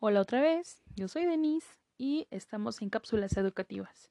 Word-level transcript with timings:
Hola 0.00 0.20
otra 0.20 0.40
vez, 0.40 0.82
yo 0.96 1.06
soy 1.06 1.26
Denise 1.26 1.78
y 1.96 2.26
estamos 2.30 2.82
en 2.82 2.90
cápsulas 2.90 3.36
educativas. 3.36 4.10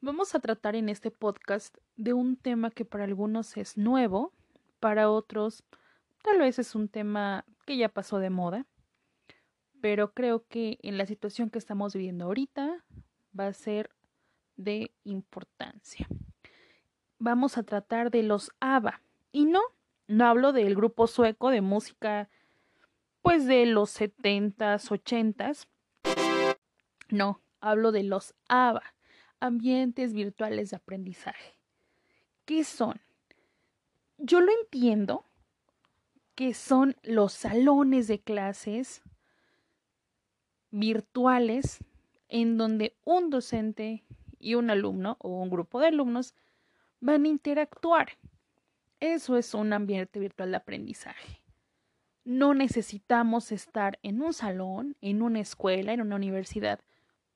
Vamos 0.00 0.34
a 0.36 0.40
tratar 0.40 0.76
en 0.76 0.88
este 0.88 1.10
podcast 1.10 1.76
de 1.96 2.12
un 2.12 2.36
tema 2.36 2.70
que 2.70 2.84
para 2.84 3.02
algunos 3.02 3.56
es 3.56 3.76
nuevo, 3.76 4.32
para 4.78 5.10
otros 5.10 5.64
tal 6.22 6.38
vez 6.38 6.60
es 6.60 6.76
un 6.76 6.88
tema 6.88 7.44
que 7.66 7.76
ya 7.76 7.88
pasó 7.88 8.18
de 8.18 8.30
moda, 8.30 8.66
pero 9.80 10.12
creo 10.12 10.46
que 10.46 10.78
en 10.82 10.98
la 10.98 11.06
situación 11.06 11.50
que 11.50 11.58
estamos 11.58 11.94
viviendo 11.94 12.26
ahorita 12.26 12.84
va 13.38 13.48
a 13.48 13.52
ser 13.52 13.90
de 14.56 14.92
importancia. 15.04 16.06
Vamos 17.18 17.58
a 17.58 17.62
tratar 17.62 18.10
de 18.10 18.22
los 18.22 18.52
ABBA. 18.60 19.02
Y 19.32 19.46
no, 19.46 19.60
no 20.06 20.26
hablo 20.26 20.52
del 20.52 20.74
grupo 20.74 21.06
sueco 21.06 21.50
de 21.50 21.60
música 21.60 22.28
pues 23.22 23.46
de 23.46 23.66
los 23.66 23.90
setentas, 23.90 24.90
ochentas. 24.90 25.68
No, 27.10 27.40
hablo 27.60 27.92
de 27.92 28.02
los 28.02 28.34
ABA, 28.48 28.94
ambientes 29.40 30.12
virtuales 30.12 30.70
de 30.70 30.76
aprendizaje. 30.76 31.58
¿Qué 32.44 32.64
son? 32.64 33.00
Yo 34.16 34.40
lo 34.40 34.50
entiendo 34.62 35.24
que 36.34 36.54
son 36.54 36.96
los 37.02 37.32
salones 37.32 38.08
de 38.08 38.20
clases 38.20 39.02
virtuales 40.70 41.80
en 42.28 42.56
donde 42.56 42.96
un 43.04 43.30
docente 43.30 44.04
y 44.38 44.54
un 44.54 44.70
alumno 44.70 45.16
o 45.20 45.40
un 45.40 45.50
grupo 45.50 45.80
de 45.80 45.88
alumnos 45.88 46.34
van 47.00 47.24
a 47.24 47.28
interactuar. 47.28 48.18
Eso 49.00 49.36
es 49.36 49.54
un 49.54 49.72
ambiente 49.72 50.18
virtual 50.18 50.50
de 50.50 50.56
aprendizaje. 50.56 51.42
No 52.24 52.54
necesitamos 52.54 53.52
estar 53.52 53.98
en 54.02 54.20
un 54.20 54.32
salón, 54.32 54.96
en 55.00 55.22
una 55.22 55.40
escuela, 55.40 55.92
en 55.92 56.00
una 56.00 56.16
universidad 56.16 56.80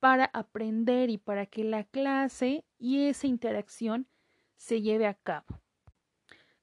para 0.01 0.31
aprender 0.35 1.11
y 1.11 1.19
para 1.19 1.47
que 1.47 1.63
la 1.63 1.85
clase 1.85 2.65
y 2.79 3.07
esa 3.07 3.29
interacción 3.29 4.09
se 4.57 4.83
lleve 4.83 5.07
a 5.07 5.15
cabo. 5.15 5.47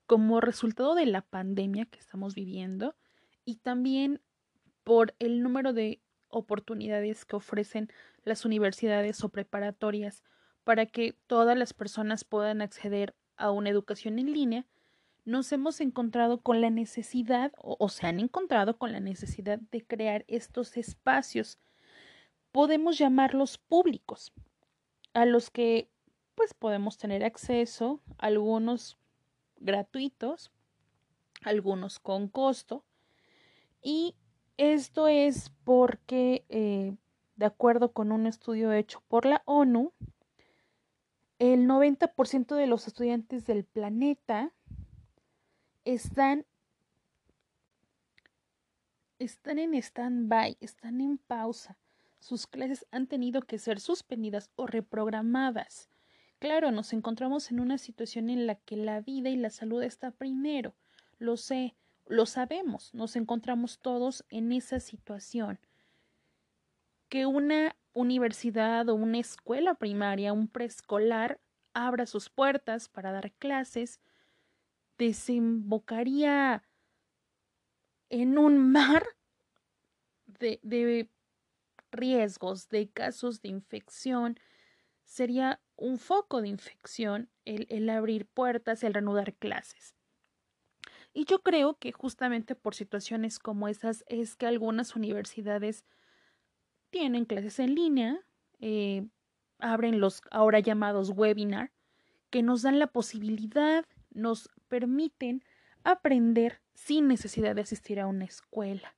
Como 0.06 0.42
resultado 0.42 0.94
de 0.94 1.06
la 1.06 1.22
pandemia 1.22 1.86
que 1.86 2.00
estamos 2.00 2.36
viviendo 2.36 2.96
y 3.46 3.56
también 3.56 4.22
por 4.84 5.16
el 5.20 5.42
número 5.42 5.72
de 5.72 6.02
oportunidades 6.28 7.26
que 7.26 7.36
ofrecen 7.36 7.90
las 8.30 8.46
universidades 8.46 9.22
o 9.24 9.30
preparatorias 9.30 10.24
para 10.64 10.86
que 10.86 11.18
todas 11.28 11.58
las 11.58 11.74
personas 11.74 12.24
puedan 12.24 12.62
acceder 12.62 13.16
a 13.36 13.52
una 13.52 13.70
educación 13.70 14.20
en 14.20 14.32
línea, 14.32 14.66
nos 15.26 15.52
hemos 15.52 15.82
encontrado 15.82 16.42
con 16.42 16.62
la 16.62 16.70
necesidad 16.70 17.52
o, 17.58 17.90
se 17.90 18.08
han 18.08 18.20
encontrado 18.20 18.78
con 18.78 18.92
la 18.92 19.00
necesidad 19.00 19.60
de 19.60 19.86
crear 19.86 20.26
estos 20.28 20.78
espacios. 20.78 21.60
Podemos 22.52 22.98
llamarlos 22.98 23.58
públicos, 23.58 24.32
a 25.14 25.26
los 25.26 25.50
que 25.50 25.90
pues 26.36 26.54
podemos 26.54 26.98
tener 26.98 27.24
acceso, 27.24 28.02
algunos 28.18 28.98
gratuitos, 29.58 30.52
algunos 31.44 32.00
con 32.00 32.30
costo. 32.30 32.86
Y 33.82 34.16
esto 34.58 35.08
es 35.08 35.52
porque, 35.64 36.46
eh, 36.50 36.96
de 37.40 37.46
acuerdo 37.46 37.94
con 37.94 38.12
un 38.12 38.28
estudio 38.28 38.74
hecho 38.74 39.02
por 39.08 39.26
la 39.26 39.44
ONU, 39.46 39.94
el 41.40 41.68
90% 41.68 42.54
de 42.54 42.68
los 42.68 42.86
estudiantes 42.86 43.46
del 43.46 43.64
planeta 43.64 44.52
están, 45.86 46.46
están 49.20 49.58
en 49.58 49.74
stand-by, 49.74 50.58
están 50.60 51.00
en 51.00 51.18
pausa. 51.18 51.78
Sus 52.20 52.46
clases 52.46 52.86
han 52.92 53.08
tenido 53.08 53.42
que 53.44 53.58
ser 53.58 53.80
suspendidas 53.80 54.52
o 54.58 54.68
reprogramadas. 54.68 55.90
Claro, 56.40 56.72
nos 56.72 56.92
encontramos 56.92 57.52
en 57.52 57.62
una 57.62 57.78
situación 57.78 58.30
en 58.30 58.48
la 58.48 58.56
que 58.56 58.76
la 58.76 59.00
vida 59.00 59.30
y 59.30 59.38
la 59.38 59.50
salud 59.50 59.82
está 59.82 60.12
primero. 60.12 60.76
Lo 61.20 61.38
sé, 61.38 61.74
lo 62.06 62.26
sabemos, 62.26 62.94
nos 62.94 63.16
encontramos 63.16 63.80
todos 63.80 64.26
en 64.28 64.52
esa 64.52 64.82
situación. 64.82 65.58
Que 67.10 67.26
una 67.26 67.76
universidad 67.94 68.88
o 68.90 68.96
una 68.96 69.20
escuela 69.20 69.76
primaria, 69.76 70.34
un 70.34 70.48
preescolar, 70.48 71.40
abra 71.74 72.06
sus 72.06 72.30
puertas 72.30 72.90
para 72.90 73.12
dar 73.12 73.32
clases 73.34 74.00
desembocaría 75.00 76.64
en 78.10 78.38
un 78.38 78.72
mar 78.72 79.06
de, 80.28 81.10
riesgos, 81.92 82.70
de 82.70 82.90
casos 82.90 83.42
de 83.42 83.50
infección. 83.50 84.40
Sería 85.06 85.60
un 85.76 85.98
foco 85.98 86.42
de 86.42 86.50
infección 86.50 87.30
el, 87.46 87.66
el 87.70 87.90
abrir 87.90 88.28
puertas, 88.28 88.84
el 88.84 88.94
reanudar 88.94 89.34
clases. 89.36 89.96
Y 91.14 91.26
yo 91.26 91.42
creo 91.42 91.78
que 91.80 91.92
justamente 91.92 92.54
por 92.54 92.76
situaciones 92.76 93.40
como 93.40 93.68
esas 93.68 94.04
es 94.08 94.36
que 94.36 94.46
algunas 94.46 94.96
universidades 94.96 95.86
tienen 96.90 97.26
clases 97.26 97.60
en 97.60 97.76
línea, 97.76 98.20
eh, 98.60 99.08
abren 99.60 100.00
los 100.00 100.22
ahora 100.32 100.60
llamados 100.60 101.12
webinar, 101.12 101.72
que 102.30 102.44
nos 102.44 102.62
dan 102.62 102.80
la 102.80 102.88
posibilidad, 102.88 103.86
nos 104.12 104.50
permiten 104.68 105.44
aprender 105.84 106.62
sin 106.74 107.08
necesidad 107.08 107.56
de 107.56 107.62
asistir 107.62 108.00
a 108.00 108.08
una 108.08 108.26
escuela. 108.26 108.96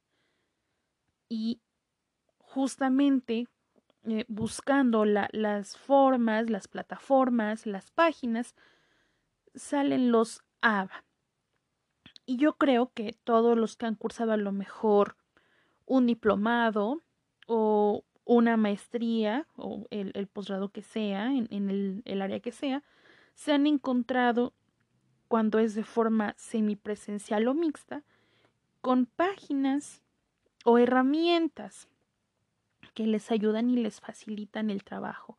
Y 1.29 1.61
justamente 2.39 3.47
eh, 4.03 4.25
buscando 4.27 5.05
las 5.05 5.77
formas, 5.77 6.49
las 6.49 6.67
plataformas, 6.67 7.65
las 7.65 7.91
páginas, 7.91 8.55
salen 9.55 10.11
los 10.11 10.43
ABA. 10.61 11.03
Y 12.25 12.37
yo 12.37 12.53
creo 12.53 12.91
que 12.93 13.13
todos 13.23 13.57
los 13.57 13.77
que 13.77 13.85
han 13.85 13.95
cursado 13.95 14.31
a 14.31 14.37
lo 14.37 14.51
mejor 14.51 15.17
un 15.85 16.07
diplomado 16.07 17.01
o 17.53 18.05
una 18.23 18.55
maestría 18.55 19.45
o 19.57 19.85
el, 19.89 20.27
posgrado 20.27 20.69
que 20.69 20.81
sea, 20.81 21.35
en, 21.35 21.47
el, 21.51 22.01
el 22.05 22.21
área 22.21 22.39
que 22.39 22.53
sea, 22.53 22.81
se 23.35 23.51
han 23.51 23.67
encontrado 23.67 24.53
cuando 25.27 25.59
es 25.59 25.75
de 25.75 25.83
forma 25.83 26.33
semipresencial 26.37 27.45
o 27.49 27.53
mixta, 27.53 28.03
con 28.79 29.05
páginas 29.05 30.01
o 30.63 30.77
herramientas 30.77 31.89
que 32.93 33.05
les 33.05 33.31
ayudan 33.31 33.69
y 33.69 33.75
les 33.75 33.99
facilitan 33.99 34.69
el 34.69 34.85
trabajo. 34.85 35.37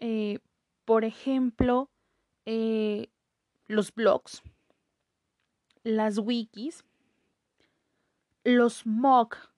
Eh, 0.00 0.40
por 0.84 1.06
ejemplo, 1.06 1.88
eh, 2.44 3.08
los 3.66 3.94
blogs, 3.94 4.42
las 5.84 6.18
wikis, 6.18 6.84
los 8.44 8.84
MOOC, 8.84 9.53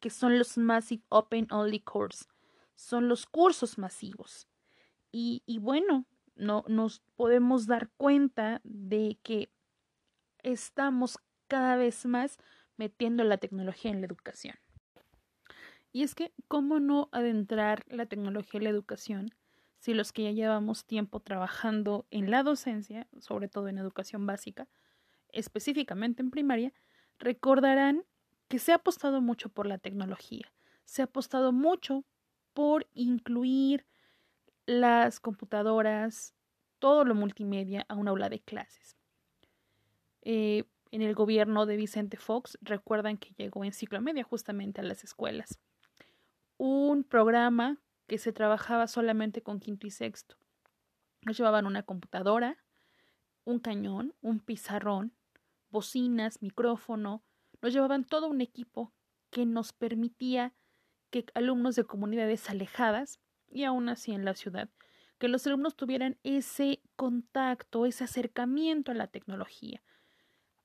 que, 0.00 0.10
son 0.10 0.38
los 0.38 0.56
Massive 0.56 1.02
Open 1.08 1.48
Only 1.50 1.80
Course, 1.80 2.26
son 2.76 3.08
los 3.08 3.26
cursos 3.26 3.76
masivos. 3.76 4.46
Y, 5.10 5.42
y 5.46 5.58
bueno, 5.58 6.06
no 6.36 6.64
nos 6.68 7.00
podemos 7.16 7.66
dar 7.66 7.90
cuenta 7.96 8.60
de 8.62 9.18
que 9.24 9.50
estamos 10.44 11.18
cada 11.48 11.76
vez 11.76 12.06
más 12.06 12.38
metiendo 12.76 13.24
la 13.24 13.38
tecnología 13.38 13.90
en 13.90 14.00
la 14.00 14.06
educación. 14.06 14.56
Y 15.92 16.02
es 16.02 16.14
que, 16.14 16.32
¿cómo 16.46 16.78
no 16.78 17.08
adentrar 17.12 17.84
la 17.88 18.06
tecnología 18.06 18.58
en 18.58 18.64
la 18.64 18.70
educación 18.70 19.34
si 19.78 19.92
los 19.92 20.12
que 20.12 20.22
ya 20.22 20.30
llevamos 20.30 20.86
tiempo 20.86 21.20
trabajando 21.20 22.06
en 22.10 22.30
la 22.30 22.42
docencia, 22.42 23.08
sobre 23.18 23.48
todo 23.48 23.68
en 23.68 23.78
educación 23.78 24.24
básica, 24.24 24.68
específicamente 25.30 26.22
en 26.22 26.30
primaria, 26.30 26.72
recordarán 27.18 28.04
que 28.54 28.60
se 28.60 28.70
ha 28.70 28.76
apostado 28.76 29.20
mucho 29.20 29.48
por 29.48 29.66
la 29.66 29.78
tecnología, 29.78 30.52
se 30.84 31.02
ha 31.02 31.06
apostado 31.06 31.50
mucho 31.50 32.04
por 32.52 32.86
incluir 32.94 33.84
las 34.64 35.18
computadoras, 35.18 36.36
todo 36.78 37.04
lo 37.04 37.16
multimedia 37.16 37.84
a 37.88 37.96
un 37.96 38.06
aula 38.06 38.28
de 38.28 38.38
clases. 38.38 38.96
Eh, 40.22 40.62
en 40.92 41.02
el 41.02 41.16
gobierno 41.16 41.66
de 41.66 41.76
Vicente 41.76 42.16
Fox, 42.16 42.56
recuerdan 42.60 43.16
que 43.16 43.34
llegó 43.36 43.64
en 43.64 43.72
ciclo 43.72 44.00
media 44.00 44.22
justamente 44.22 44.80
a 44.80 44.84
las 44.84 45.02
escuelas. 45.02 45.58
Un 46.56 47.02
programa 47.02 47.78
que 48.06 48.18
se 48.18 48.32
trabajaba 48.32 48.86
solamente 48.86 49.42
con 49.42 49.58
quinto 49.58 49.88
y 49.88 49.90
sexto. 49.90 50.36
Nos 51.22 51.36
llevaban 51.36 51.66
una 51.66 51.82
computadora, 51.82 52.56
un 53.44 53.58
cañón, 53.58 54.14
un 54.20 54.38
pizarrón, 54.38 55.12
bocinas, 55.70 56.40
micrófono. 56.40 57.24
Nos 57.64 57.72
llevaban 57.72 58.04
todo 58.04 58.28
un 58.28 58.42
equipo 58.42 58.92
que 59.30 59.46
nos 59.46 59.72
permitía 59.72 60.52
que 61.08 61.24
alumnos 61.32 61.76
de 61.76 61.84
comunidades 61.84 62.50
alejadas 62.50 63.20
y 63.48 63.64
aún 63.64 63.88
así 63.88 64.12
en 64.12 64.26
la 64.26 64.34
ciudad, 64.34 64.68
que 65.16 65.28
los 65.28 65.46
alumnos 65.46 65.74
tuvieran 65.74 66.18
ese 66.24 66.82
contacto, 66.94 67.86
ese 67.86 68.04
acercamiento 68.04 68.92
a 68.92 68.94
la 68.94 69.06
tecnología. 69.06 69.82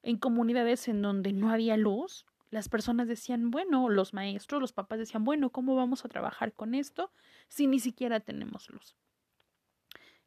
En 0.04 0.18
comunidades 0.18 0.90
en 0.90 1.02
donde 1.02 1.32
no 1.32 1.50
había 1.52 1.78
luz, 1.78 2.26
las 2.50 2.68
personas 2.68 3.08
decían, 3.08 3.50
bueno, 3.50 3.88
los 3.88 4.14
maestros, 4.14 4.60
los 4.60 4.74
papás 4.74 5.00
decían, 5.00 5.24
bueno, 5.24 5.52
¿cómo 5.52 5.78
vamos 5.78 6.04
a 6.04 6.10
trabajar 6.10 6.52
con 6.52 6.76
esto 6.76 7.14
si 7.48 7.66
ni 7.68 7.80
siquiera 7.80 8.20
tenemos 8.20 8.70
luz? 8.70 8.98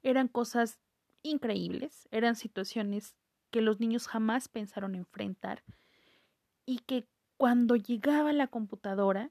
Eran 0.03 0.27
cosas 0.27 0.81
increíbles, 1.21 2.09
eran 2.11 2.35
situaciones 2.35 3.15
que 3.51 3.61
los 3.61 3.79
niños 3.79 4.09
jamás 4.09 4.49
pensaron 4.49 4.95
enfrentar 4.95 5.63
y 6.67 6.79
que 6.81 7.07
cuando 7.37 7.77
llegaba 7.77 8.33
la 8.33 8.47
computadora, 8.47 9.31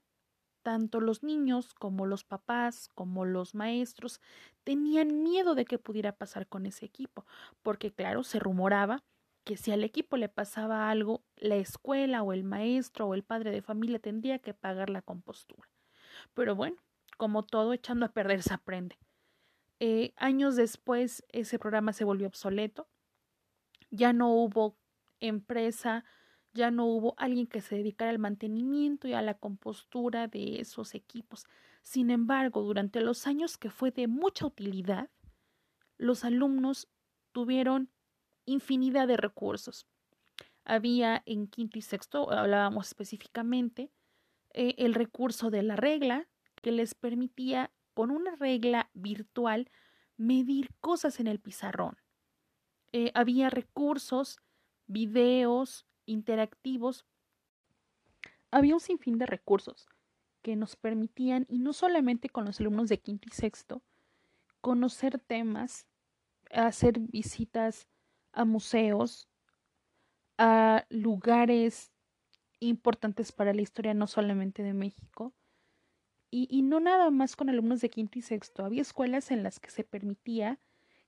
tanto 0.61 0.99
los 0.99 1.23
niños 1.23 1.73
como 1.73 2.05
los 2.05 2.23
papás, 2.23 2.89
como 2.93 3.25
los 3.25 3.55
maestros, 3.55 4.21
tenían 4.63 5.23
miedo 5.23 5.55
de 5.55 5.65
que 5.65 5.79
pudiera 5.79 6.11
pasar 6.11 6.47
con 6.47 6.65
ese 6.65 6.85
equipo, 6.85 7.25
porque 7.61 7.91
claro, 7.91 8.23
se 8.23 8.39
rumoraba 8.39 9.03
que 9.43 9.57
si 9.57 9.71
al 9.71 9.83
equipo 9.83 10.17
le 10.17 10.29
pasaba 10.29 10.89
algo, 10.89 11.23
la 11.35 11.55
escuela 11.55 12.21
o 12.21 12.31
el 12.33 12.43
maestro 12.43 13.07
o 13.07 13.13
el 13.15 13.23
padre 13.23 13.51
de 13.51 13.61
familia 13.61 13.99
tendría 13.99 14.39
que 14.39 14.53
pagar 14.53 14.89
la 14.89 15.01
compostura. 15.01 15.67
Pero 16.33 16.55
bueno, 16.55 16.77
como 17.17 17.43
todo, 17.43 17.73
echando 17.73 18.05
a 18.05 18.13
perder 18.13 18.43
se 18.43 18.53
aprende. 18.53 18.97
Eh, 19.79 20.13
años 20.15 20.55
después, 20.55 21.25
ese 21.29 21.57
programa 21.57 21.93
se 21.93 22.03
volvió 22.03 22.27
obsoleto. 22.27 22.87
Ya 23.89 24.13
no 24.13 24.29
hubo 24.31 24.77
empresa, 25.19 26.05
ya 26.53 26.71
no 26.71 26.85
hubo 26.85 27.13
alguien 27.17 27.47
que 27.47 27.61
se 27.61 27.75
dedicara 27.75 28.11
al 28.11 28.19
mantenimiento 28.19 29.07
y 29.07 29.13
a 29.13 29.21
la 29.21 29.35
compostura 29.35 30.27
de 30.27 30.59
esos 30.59 30.95
equipos. 30.95 31.45
Sin 31.81 32.11
embargo, 32.11 32.61
durante 32.61 33.01
los 33.01 33.27
años 33.27 33.57
que 33.57 33.69
fue 33.69 33.91
de 33.91 34.07
mucha 34.07 34.45
utilidad, 34.45 35.09
los 35.97 36.23
alumnos 36.25 36.89
tuvieron 37.31 37.89
infinidad 38.45 39.07
de 39.07 39.17
recursos. 39.17 39.87
Había 40.63 41.23
en 41.25 41.47
quinto 41.47 41.79
y 41.79 41.81
sexto, 41.81 42.31
hablábamos 42.31 42.87
específicamente, 42.87 43.91
eh, 44.53 44.75
el 44.77 44.93
recurso 44.93 45.49
de 45.49 45.63
la 45.63 45.75
regla, 45.75 46.27
que 46.61 46.71
les 46.71 46.93
permitía, 46.93 47.71
con 47.93 48.11
una 48.11 48.35
regla 48.35 48.89
virtual, 48.93 49.69
medir 50.17 50.69
cosas 50.79 51.19
en 51.19 51.27
el 51.27 51.39
pizarrón. 51.39 51.97
Eh, 52.93 53.11
había 53.15 53.49
recursos, 53.49 54.39
videos 54.87 55.85
interactivos. 56.05 57.05
Había 58.51 58.73
un 58.73 58.79
sinfín 58.79 59.17
de 59.17 59.25
recursos 59.25 59.87
que 60.41 60.55
nos 60.55 60.75
permitían, 60.75 61.45
y 61.49 61.59
no 61.59 61.73
solamente 61.73 62.29
con 62.29 62.45
los 62.45 62.59
alumnos 62.59 62.89
de 62.89 62.99
quinto 62.99 63.27
y 63.29 63.35
sexto, 63.35 63.81
conocer 64.59 65.19
temas, 65.19 65.87
hacer 66.51 66.99
visitas 66.99 67.87
a 68.33 68.45
museos, 68.45 69.27
a 70.37 70.85
lugares 70.89 71.91
importantes 72.59 73.31
para 73.31 73.53
la 73.53 73.61
historia, 73.61 73.93
no 73.93 74.07
solamente 74.07 74.63
de 74.63 74.73
México, 74.73 75.33
y, 76.29 76.47
y, 76.49 76.61
no 76.61 76.79
nada 76.79 77.11
más 77.11 77.35
con 77.35 77.49
alumnos 77.49 77.81
de 77.81 77.89
quinto 77.89 78.17
y 78.17 78.21
sexto. 78.21 78.63
Había 78.63 78.81
escuelas 78.81 79.31
en 79.31 79.43
las 79.43 79.59
que 79.59 79.69
se 79.69 79.83
permitía 79.83 80.59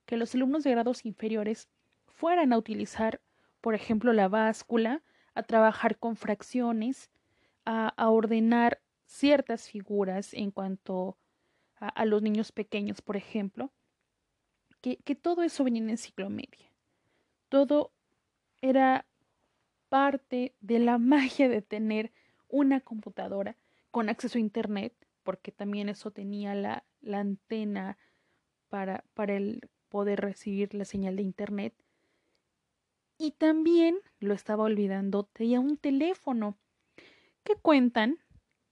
que 0.04 0.18
los 0.18 0.34
alumnos 0.34 0.64
de 0.64 0.70
grados 0.72 1.06
inferiores 1.06 1.70
fueran 2.06 2.52
a 2.52 2.58
utilizar, 2.58 3.22
por 3.64 3.74
ejemplo, 3.74 4.12
la 4.12 4.28
báscula, 4.28 5.00
a 5.32 5.42
trabajar 5.42 5.96
con 5.96 6.16
fracciones, 6.16 7.10
a, 7.64 7.94
ordenar 8.10 8.82
ciertas 9.06 9.70
figuras 9.70 10.34
en 10.34 10.50
cuanto 10.50 11.16
a, 11.76 12.04
los 12.04 12.20
niños 12.20 12.52
pequeños, 12.52 13.00
por 13.00 13.16
ejemplo, 13.16 13.72
que, 14.82 14.98
que 14.98 15.14
todo 15.14 15.42
eso 15.42 15.64
venía 15.64 15.80
en 15.80 15.88
enciclomedia. 15.88 16.70
Todo 17.48 17.90
era 18.60 19.06
parte 19.88 20.54
de 20.60 20.78
la 20.78 20.98
magia 21.14 21.48
de 21.48 21.62
tener 21.62 22.12
una 22.48 22.80
computadora 22.80 23.56
con 23.90 24.10
acceso 24.10 24.36
a 24.36 24.42
Internet, 24.42 24.92
porque 25.22 25.52
también 25.52 25.88
eso 25.88 26.10
tenía 26.10 26.54
la, 26.54 26.84
la 27.00 27.20
antena 27.20 27.96
para, 28.68 29.04
para 29.14 29.36
el 29.38 29.70
poder 29.88 30.20
recibir 30.20 30.74
la 30.74 30.84
señal 30.84 31.16
de 31.16 31.22
Internet. 31.22 31.72
Y 33.18 33.32
también, 33.32 33.98
lo 34.20 34.34
estaba 34.34 34.64
olvidando, 34.64 35.24
tenía 35.24 35.60
un 35.60 35.76
teléfono 35.76 36.58
que 37.44 37.56
cuentan 37.56 38.18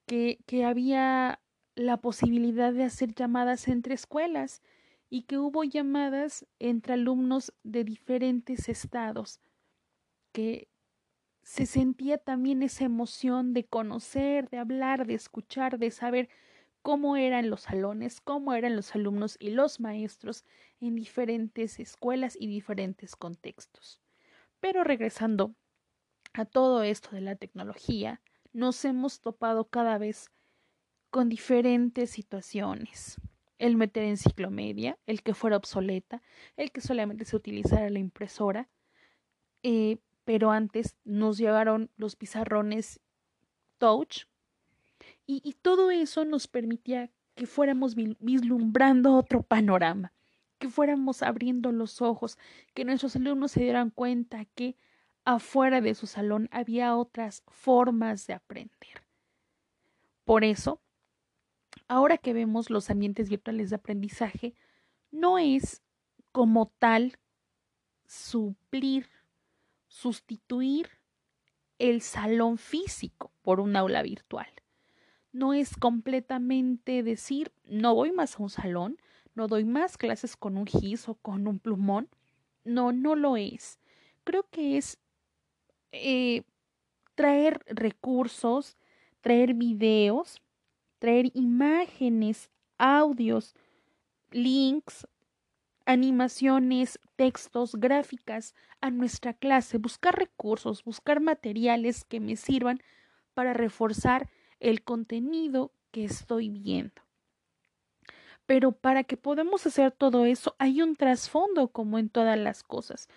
que, 0.06 0.40
que 0.46 0.64
había 0.64 1.40
la 1.76 1.98
posibilidad 1.98 2.72
de 2.72 2.84
hacer 2.84 3.14
llamadas 3.14 3.68
entre 3.68 3.94
escuelas 3.94 4.62
y 5.10 5.24
que 5.24 5.38
hubo 5.38 5.64
llamadas 5.64 6.46
entre 6.60 6.94
alumnos 6.94 7.54
de 7.64 7.84
diferentes 7.84 8.68
estados, 8.68 9.40
que 10.32 10.68
se 11.42 11.66
sentía 11.66 12.18
también 12.18 12.62
esa 12.64 12.84
emoción 12.86 13.54
de 13.54 13.66
conocer, 13.66 14.50
de 14.50 14.58
hablar, 14.58 15.06
de 15.06 15.14
escuchar, 15.14 15.78
de 15.78 15.90
saber 15.92 16.30
cómo 16.82 17.16
eran 17.16 17.50
los 17.50 17.62
salones, 17.62 18.20
cómo 18.22 18.54
eran 18.54 18.76
los 18.76 18.94
alumnos 18.96 19.36
y 19.40 19.50
los 19.52 19.80
maestros 19.80 20.44
en 20.80 20.96
diferentes 20.96 21.80
escuelas 21.80 22.36
y 22.40 22.48
diferentes 22.48 23.16
contextos. 23.16 24.01
Pero 24.62 24.84
regresando 24.84 25.56
a 26.34 26.44
todo 26.44 26.84
esto 26.84 27.10
de 27.10 27.20
la 27.20 27.34
tecnología, 27.34 28.22
nos 28.52 28.84
hemos 28.84 29.20
topado 29.20 29.64
cada 29.64 29.98
vez 29.98 30.30
con 31.10 31.28
diferentes 31.28 32.10
situaciones. 32.10 33.20
El 33.58 33.76
meter 33.76 34.04
enciclomedia, 34.04 35.00
el 35.06 35.24
que 35.24 35.34
fuera 35.34 35.56
obsoleta, 35.56 36.22
el 36.56 36.70
que 36.70 36.80
solamente 36.80 37.24
se 37.24 37.34
utilizara 37.34 37.90
la 37.90 37.98
impresora, 37.98 38.68
eh, 39.64 39.98
pero 40.22 40.52
antes 40.52 40.96
nos 41.02 41.38
llegaron 41.38 41.90
los 41.96 42.14
pizarrones 42.14 43.00
touch 43.78 44.26
y 45.26 45.56
todo 45.60 45.90
eso 45.90 46.24
nos 46.24 46.46
permitía 46.46 47.10
que 47.34 47.46
fuéramos 47.46 47.96
vislumbrando 47.96 49.16
otro 49.16 49.42
panorama, 49.42 50.12
que 50.62 50.68
fuéramos 50.68 51.24
abriendo 51.24 51.72
los 51.72 52.00
ojos, 52.00 52.38
que 52.72 52.84
nuestros 52.84 53.16
alumnos 53.16 53.50
se 53.50 53.64
dieran 53.64 53.90
cuenta 53.90 54.44
que 54.44 54.76
afuera 55.24 55.80
de 55.80 55.96
su 55.96 56.06
salón 56.06 56.48
había 56.52 56.94
otras 56.94 57.42
formas 57.48 58.28
de 58.28 58.34
aprender. 58.34 59.02
Por 60.24 60.44
eso, 60.44 60.80
ahora 61.88 62.16
que 62.16 62.32
vemos 62.32 62.70
los 62.70 62.90
ambientes 62.90 63.28
virtuales 63.28 63.70
de 63.70 63.76
aprendizaje, 63.76 64.54
no 65.10 65.36
es 65.36 65.82
como 66.30 66.68
tal 66.78 67.18
suplir, 68.06 69.08
sustituir 69.88 70.90
el 71.80 72.02
salón 72.02 72.56
físico 72.56 73.32
por 73.42 73.58
un 73.58 73.74
aula 73.74 74.00
virtual. 74.02 74.46
No 75.32 75.54
es 75.54 75.76
completamente 75.76 77.02
decir, 77.02 77.50
no 77.64 77.96
voy 77.96 78.12
más 78.12 78.38
a 78.38 78.44
un 78.44 78.48
salón, 78.48 78.96
no 79.34 79.48
doy 79.48 79.64
más 79.64 79.96
clases 79.96 80.36
con 80.36 80.56
un 80.56 80.66
gis 80.66 81.08
o 81.08 81.14
con 81.14 81.46
un 81.46 81.58
plumón. 81.58 82.08
No, 82.64 82.92
no 82.92 83.16
lo 83.16 83.36
es. 83.36 83.78
Creo 84.24 84.44
que 84.50 84.76
es 84.76 84.98
eh, 85.92 86.42
traer 87.14 87.60
recursos, 87.66 88.76
traer 89.20 89.54
videos 89.54 90.42
traer 91.02 91.32
imágenes, 91.34 92.48
audios, 92.78 93.56
links, 94.30 95.04
animaciones, 95.84 97.00
textos, 97.16 97.74
gráficas 97.74 98.54
a 98.80 98.88
nuestra 98.92 99.34
clase, 99.34 99.78
buscar 99.78 100.14
recursos, 100.16 100.84
buscar 100.84 101.20
materiales 101.20 102.04
que 102.04 102.20
me 102.20 102.36
sirvan 102.36 102.80
para 103.34 103.52
reforzar 103.52 104.30
el 104.60 104.84
contenido 104.84 105.72
que 105.90 106.04
estoy 106.04 106.50
viendo. 106.50 107.02
Pero 108.46 108.72
para 108.72 109.04
que 109.04 109.16
podamos 109.16 109.66
hacer 109.66 109.92
todo 109.92 110.24
eso 110.24 110.54
hay 110.58 110.82
un 110.82 110.96
trasfondo 110.96 111.68
como 111.68 111.98
en 111.98 112.08
todas 112.08 112.38
las 112.38 112.62
cosas, 112.62 113.08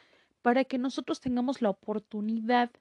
para 0.41 0.63
que 0.63 0.77
nosotros 0.77 1.19
tengamos 1.19 1.61
la 1.61 1.71
oportunidad 1.71 2.71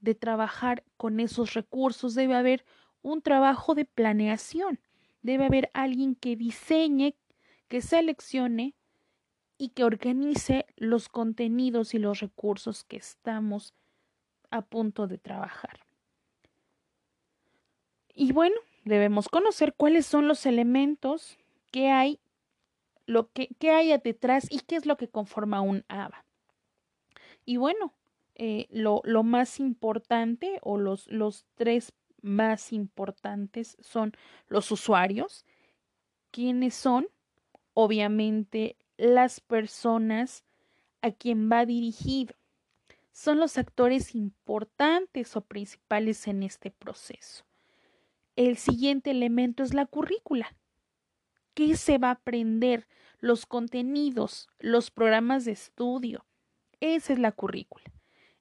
de 0.00 0.14
trabajar 0.14 0.82
con 0.96 1.20
esos 1.20 1.54
recursos 1.54 2.14
debe 2.14 2.34
haber 2.34 2.64
un 3.02 3.22
trabajo 3.22 3.74
de 3.74 3.84
planeación. 3.84 4.80
Debe 5.22 5.44
haber 5.44 5.70
alguien 5.74 6.14
que 6.14 6.36
diseñe, 6.36 7.14
que 7.68 7.82
seleccione 7.82 8.74
y 9.58 9.70
que 9.70 9.84
organice 9.84 10.66
los 10.76 11.08
contenidos 11.08 11.94
y 11.94 11.98
los 11.98 12.20
recursos 12.20 12.84
que 12.84 12.96
estamos 12.96 13.74
a 14.50 14.62
punto 14.62 15.06
de 15.06 15.18
trabajar. 15.18 15.80
Y 18.14 18.32
bueno, 18.32 18.56
debemos 18.84 19.28
conocer 19.28 19.74
cuáles 19.74 20.06
son 20.06 20.26
los 20.26 20.46
elementos 20.46 21.38
que 21.70 21.88
hay, 21.88 22.20
lo 23.06 23.30
que, 23.32 23.48
hay 23.70 23.96
detrás 23.98 24.46
y 24.50 24.60
qué 24.60 24.76
es 24.76 24.86
lo 24.86 24.96
que 24.96 25.08
conforma 25.08 25.60
un 25.60 25.84
ABA. 25.88 26.24
Y 27.44 27.56
bueno, 27.56 27.94
eh, 28.34 28.66
lo, 28.70 29.02
lo, 29.04 29.22
más 29.22 29.60
importante 29.60 30.58
o 30.62 30.78
los, 30.78 31.06
los 31.08 31.44
tres 31.54 31.92
más 32.22 32.72
importantes 32.72 33.76
son 33.80 34.12
los 34.48 34.70
usuarios, 34.70 35.44
quiénes 36.30 36.74
son, 36.74 37.08
obviamente, 37.74 38.76
las 38.96 39.40
personas 39.40 40.44
a 41.02 41.10
quien 41.10 41.50
va 41.50 41.66
dirigido. 41.66 42.34
Son 43.12 43.38
los 43.38 43.58
actores 43.58 44.14
importantes 44.14 45.36
o 45.36 45.40
principales 45.40 46.26
en 46.28 46.42
este 46.42 46.70
proceso. 46.70 47.44
El 48.36 48.56
siguiente 48.56 49.10
elemento 49.10 49.62
es 49.62 49.74
la 49.74 49.86
currícula. 49.86 50.54
¿Qué 51.54 51.76
se 51.76 51.98
va 51.98 52.08
a 52.08 52.12
aprender? 52.12 52.86
Los 53.18 53.44
contenidos, 53.46 54.48
los 54.58 54.90
programas 54.90 55.44
de 55.44 55.52
estudio. 55.52 56.24
Esa 56.80 57.12
es 57.12 57.18
la 57.18 57.32
currícula. 57.32 57.84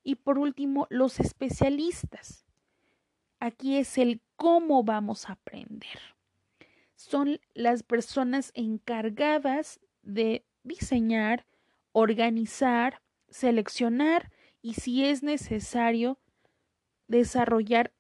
Y 0.04 0.16
por 0.16 0.39
último, 0.39 0.88
los 0.89 1.20
especialistas. 1.20 2.46
Aquí 3.39 3.78
es 3.78 3.98
el 3.98 4.22
cómo 4.36 4.84
vamos 4.84 5.30
a 5.30 5.34
aprender. 5.34 6.00
Son 6.96 7.39
las 7.54 7.84
personas 7.84 8.51
encargadas 8.56 9.80
de 10.01 10.46
diseñar, 10.63 11.46
organizar, 11.92 13.01
seleccionar 13.30 14.32
y 14.62 14.75
si 14.75 15.06
es 15.06 15.24
necesario 15.24 16.20
desarrollar 17.08 17.94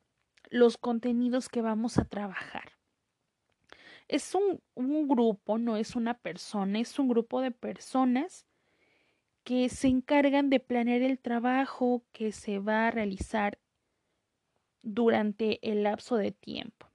los 0.49 0.77
contenidos 0.77 1.49
que 1.49 1.61
vamos 1.61 1.97
a 1.97 2.05
trabajar. 2.05 2.78
Es 4.09 4.35
un, 4.35 4.59
grupo, 5.07 5.59
no 5.59 5.77
es 5.77 5.95
una 5.95 6.15
persona, 6.15 6.79
es 6.79 6.97
un 6.97 7.07
grupo 7.07 7.41
de 7.41 7.51
personas 7.51 8.47
que 9.43 9.69
se 9.69 9.87
encargan 9.87 10.49
de 10.49 10.59
planear 10.59 11.03
el 11.03 11.19
trabajo 11.19 12.03
que 12.11 12.31
se 12.31 12.57
va 12.57 12.87
a 12.87 12.91
realizar 12.91 13.59
durante 14.81 15.59
el 15.61 15.83
lapso 15.83 16.15
de 16.17 16.31
tiempo. 16.31 16.87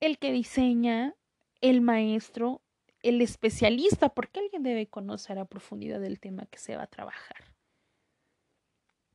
El 0.00 0.18
que 0.18 0.30
diseña, 0.30 1.14
el 1.62 1.80
maestro, 1.80 2.60
el 3.02 3.22
especialista, 3.22 4.10
porque 4.10 4.40
alguien 4.40 4.62
debe 4.62 4.86
conocer 4.86 5.38
a 5.38 5.46
profundidad 5.46 6.04
el 6.04 6.20
tema 6.20 6.44
que 6.44 6.58
se 6.58 6.76
va 6.76 6.82
a 6.82 6.88
trabajar. 6.88 7.44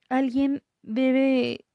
Alguien 0.10 0.64
debe 0.82 1.66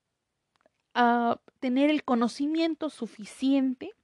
uh, 0.97 1.37
tener 1.61 1.91
el 1.91 2.03
conocimiento 2.03 2.91
suficiente 2.91 3.95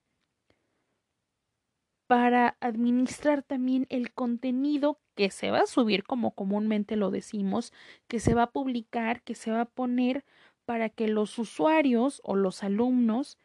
para 2.06 2.56
administrar 2.60 3.42
también 3.42 3.86
el 3.88 4.12
contenido 4.12 5.00
que 5.14 5.30
se 5.30 5.50
va 5.50 5.60
a 5.60 5.66
subir, 5.66 6.04
como 6.04 6.32
comúnmente 6.32 6.96
lo 6.96 7.10
decimos, 7.10 7.72
que 8.08 8.20
se 8.20 8.34
va 8.34 8.44
a 8.44 8.50
publicar, 8.50 9.22
que 9.22 9.34
se 9.34 9.50
va 9.50 9.62
a 9.62 9.64
poner 9.66 10.24
para 10.64 10.88
que 10.88 11.08
los 11.08 11.38
usuarios 11.38 12.20
o 12.24 12.36
los 12.36 12.62
alumnos 12.62 13.38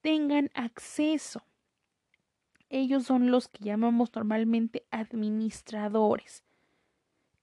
tengan 0.00 0.50
acceso. 0.54 1.42
Ellos 2.68 3.04
son 3.04 3.30
los 3.30 3.48
que 3.48 3.64
llamamos 3.64 4.14
normalmente 4.14 4.86
administradores. 4.90 6.44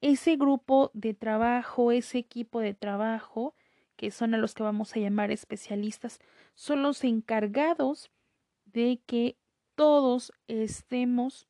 Ese 0.01 0.35
grupo 0.35 0.91
de 0.93 1.13
trabajo, 1.13 1.91
ese 1.91 2.17
equipo 2.17 2.59
de 2.59 2.73
trabajo, 2.73 3.55
que 3.95 4.11
son 4.11 4.33
a 4.33 4.37
los 4.37 4.55
que 4.55 4.63
vamos 4.63 4.95
a 4.95 4.99
llamar 4.99 5.31
especialistas, 5.31 6.19
son 6.55 6.81
los 6.81 7.03
encargados 7.03 8.11
de 8.65 8.99
que 9.05 9.37
todos 9.81 10.31
estemos, 10.47 11.47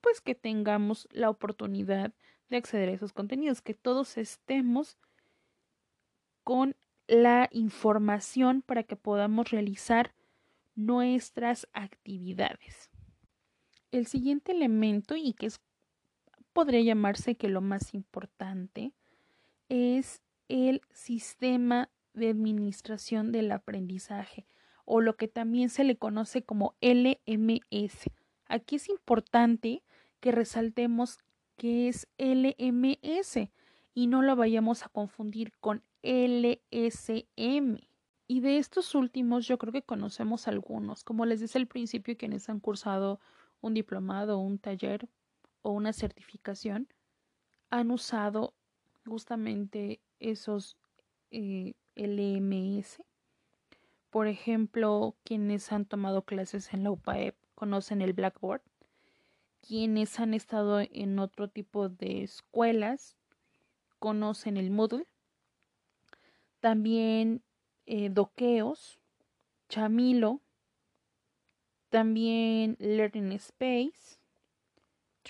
pues 0.00 0.20
que 0.20 0.36
tengamos 0.36 1.08
la 1.10 1.28
oportunidad 1.28 2.12
de 2.50 2.56
acceder 2.56 2.88
a 2.88 2.92
esos 2.92 3.12
contenidos, 3.12 3.62
que 3.62 3.74
todos 3.74 4.16
estemos 4.16 4.96
con 6.44 6.76
la 7.08 7.48
información 7.50 8.62
para 8.62 8.84
que 8.84 8.94
podamos 8.94 9.50
realizar 9.50 10.14
nuestras 10.76 11.66
actividades. 11.72 12.90
El 13.90 14.06
siguiente 14.06 14.52
elemento, 14.52 15.16
y 15.16 15.32
que 15.32 15.50
podría 16.52 16.80
llamarse 16.80 17.34
que 17.34 17.48
lo 17.48 17.60
más 17.60 17.92
importante, 17.92 18.92
es 19.68 20.22
el 20.46 20.80
sistema 20.92 21.90
de 22.12 22.30
administración 22.30 23.32
del 23.32 23.50
aprendizaje 23.50 24.46
o 24.84 25.00
lo 25.00 25.16
que 25.16 25.28
también 25.28 25.70
se 25.70 25.84
le 25.84 25.96
conoce 25.96 26.42
como 26.42 26.74
LMS. 26.80 28.10
Aquí 28.46 28.76
es 28.76 28.88
importante 28.88 29.82
que 30.20 30.32
resaltemos 30.32 31.18
que 31.56 31.88
es 31.88 32.08
LMS 32.18 33.50
y 33.94 34.06
no 34.06 34.22
lo 34.22 34.36
vayamos 34.36 34.84
a 34.84 34.88
confundir 34.88 35.52
con 35.60 35.82
LSM. 36.02 37.78
Y 38.26 38.40
de 38.40 38.58
estos 38.58 38.94
últimos 38.94 39.46
yo 39.46 39.58
creo 39.58 39.72
que 39.72 39.82
conocemos 39.82 40.48
algunos. 40.48 41.04
Como 41.04 41.26
les 41.26 41.40
decía 41.40 41.60
al 41.60 41.66
principio, 41.66 42.16
quienes 42.16 42.48
han 42.48 42.60
cursado 42.60 43.20
un 43.60 43.74
diplomado, 43.74 44.38
un 44.38 44.58
taller 44.58 45.08
o 45.62 45.70
una 45.70 45.92
certificación, 45.92 46.88
han 47.70 47.90
usado 47.90 48.54
justamente 49.06 50.00
esos 50.20 50.76
eh, 51.30 51.74
LMS. 51.96 53.02
Por 54.14 54.28
ejemplo, 54.28 55.16
quienes 55.24 55.72
han 55.72 55.86
tomado 55.86 56.22
clases 56.22 56.72
en 56.72 56.84
la 56.84 56.92
UPAEP 56.92 57.34
conocen 57.56 58.00
el 58.00 58.12
Blackboard. 58.12 58.62
Quienes 59.60 60.20
han 60.20 60.34
estado 60.34 60.78
en 60.78 61.18
otro 61.18 61.48
tipo 61.48 61.88
de 61.88 62.22
escuelas 62.22 63.16
conocen 63.98 64.56
el 64.56 64.70
Moodle. 64.70 65.08
También 66.60 67.42
eh, 67.86 68.08
Doqueos, 68.08 69.00
Chamilo, 69.68 70.40
también 71.88 72.76
Learning 72.78 73.32
Space, 73.32 74.20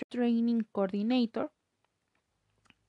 Training 0.09 0.61
Coordinator 0.71 1.51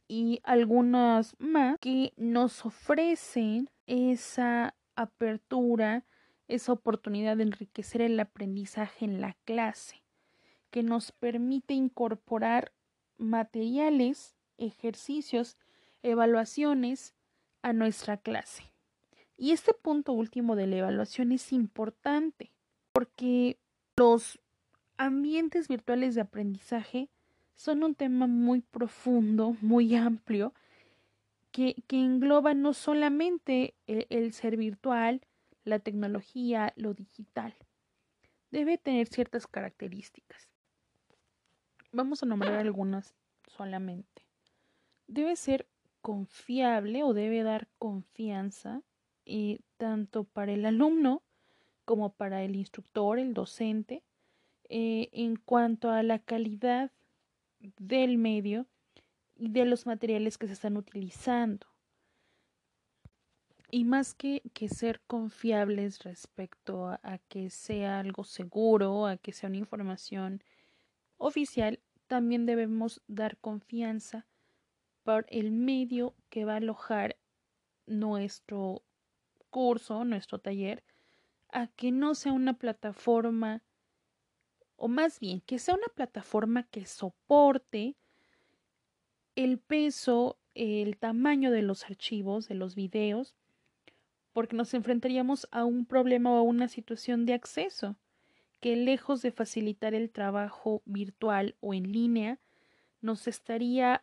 y 0.09 0.41
algunas 0.43 1.35
más 1.39 1.79
que 1.81 2.13
nos 2.19 2.67
ofrecen 2.67 3.71
esa 3.87 4.75
apertura, 4.97 6.05
esa 6.49 6.73
oportunidad 6.73 7.37
de 7.37 7.45
enriquecer 7.45 8.03
el 8.03 8.19
aprendizaje 8.19 9.05
en 9.05 9.21
la 9.21 9.37
clase, 9.45 10.03
que 10.71 10.83
nos 10.83 11.13
permite 11.13 11.75
incorporar 11.75 12.73
materiales, 13.19 14.37
ejercicios 14.59 15.57
evaluaciones 16.03 17.15
a 17.63 17.73
nuestra 17.73 18.17
clase. 18.17 18.73
Y 19.37 19.53
este 19.53 19.75
punto 19.75 20.13
último 20.13 20.57
de 20.57 20.67
la 20.67 20.77
evaluación 20.77 21.33
es 21.33 21.53
importante 21.53 22.53
porque 22.93 23.59
los 23.97 24.39
ambientes 24.97 25.69
virtuales 25.69 26.15
de 26.15 26.23
aprendizaje 26.23 27.11
son 27.55 27.83
un 27.83 27.95
tema 27.95 28.27
muy 28.27 28.61
profundo, 28.61 29.57
muy 29.61 29.95
amplio, 29.95 30.55
que, 31.51 31.77
engloba 31.89 32.55
no 32.55 32.73
solamente 32.75 33.75
el, 33.87 34.07
el 34.11 34.33
ser 34.33 34.57
virtual, 34.57 35.23
la 35.65 35.79
tecnología, 35.79 36.73
lo 36.77 36.95
digital. 36.95 37.55
Debe 38.51 38.79
tener 38.79 39.09
ciertas 39.09 39.47
características. 39.47 40.49
Vamos 41.93 42.23
a 42.23 42.27
nombrar 42.27 42.55
algunas 42.55 43.15
solamente. 43.47 44.27
Debe 45.07 45.37
ser 45.37 45.67
confiable 46.03 47.03
o 47.03 47.15
debe 47.15 47.43
dar 47.43 47.69
confianza 47.79 48.83
eh, 49.25 49.59
tanto 49.77 50.23
para 50.23 50.53
el 50.53 50.65
alumno 50.65 51.25
como 51.85 52.13
para 52.13 52.45
el 52.45 52.55
instructor, 52.55 53.19
el 53.19 53.35
docente, 53.35 54.05
eh, 54.69 55.09
en 55.13 55.35
cuanto 55.35 55.91
a 55.91 56.05
la 56.05 56.21
calidad 56.21 56.93
del 57.59 58.19
medio 58.19 58.67
de 59.37 59.65
los 59.65 59.87
materiales 59.87 60.39
que 60.39 60.47
se 60.47 60.55
están 60.55 60.77
utilizando. 60.77 61.67
Y 63.71 63.85
más 63.85 64.15
que, 64.15 64.43
que 64.55 64.69
ser 64.69 65.01
confiables 65.07 66.05
respecto 66.05 66.87
a, 66.89 67.01
a 67.03 67.19
que 67.19 67.51
sea 67.51 68.01
algo 68.01 68.25
seguro, 68.25 69.07
a 69.07 69.17
que 69.17 69.33
sea 69.33 69.49
una 69.49 69.59
información 69.59 70.43
oficial, 71.19 71.81
también 72.07 72.47
debemos 72.47 73.03
dar 73.09 73.37
confianza 73.39 74.27
por 75.03 75.27
el 75.29 75.51
medio 75.53 76.15
que 76.31 76.45
va 76.45 76.55
a 76.55 76.57
alojar 76.57 77.17
nuestro 77.87 78.83
curso, 79.51 80.05
nuestro 80.05 80.39
taller, 80.39 80.85
a 81.49 81.69
que 81.69 81.93
no 81.93 82.15
sea 82.15 82.33
una 82.33 82.55
plataforma, 82.55 83.63
o 84.77 84.89
más 84.89 85.21
bien, 85.21 85.41
que 85.41 85.59
sea 85.59 85.75
una 85.75 85.89
plataforma 85.95 86.65
que 86.65 86.87
soporte 86.87 87.97
el 89.37 89.59
peso, 89.59 90.39
el 90.55 90.97
tamaño 90.97 91.53
de 91.53 91.63
los 91.63 91.85
archivos, 91.85 92.49
de 92.49 92.57
los 92.57 92.75
videos, 92.75 93.37
porque 94.33 94.57
nos 94.57 94.75
enfrentaríamos 94.75 95.47
a 95.53 95.65
un 95.65 95.87
problema 95.87 96.33
o 96.33 96.39
a 96.39 96.43
una 96.43 96.69
situación 96.69 97.25
de 97.25 97.35
acceso 97.35 97.97
que 98.61 98.75
lejos 98.77 99.23
de 99.23 99.33
facilitar 99.33 99.95
el 99.95 100.11
trabajo 100.11 100.83
virtual 100.87 101.57
o 101.61 101.75
en 101.75 101.93
línea, 101.93 102.41
nos 103.01 103.29
estaría 103.29 104.03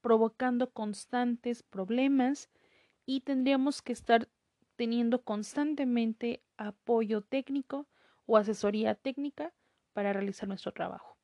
provocando 0.00 0.70
constantes 0.70 1.62
problemas 1.62 2.50
y 3.06 3.20
tendríamos 3.20 3.80
que 3.82 3.92
estar 3.92 4.28
teniendo 4.76 5.22
constantemente 5.22 6.42
apoyo 6.56 7.22
técnico 7.22 7.86
o 8.26 8.36
asesoría 8.36 8.94
técnica 8.94 9.52
para 9.92 10.12
realizar 10.12 10.48
nuestro 10.48 10.72
trabajo. 10.72 11.16